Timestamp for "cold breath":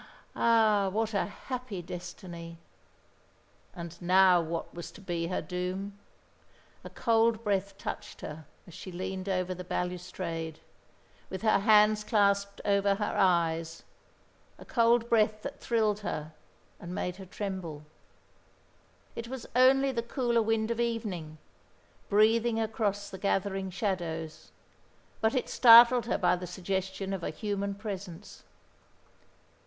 6.89-7.77, 14.65-15.43